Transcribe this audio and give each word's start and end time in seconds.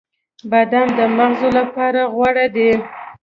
•بادام 0.51 0.87
د 0.97 0.99
مغزو 1.17 1.49
لپاره 1.59 2.01
غوره 2.13 2.45
دی. 2.55 2.71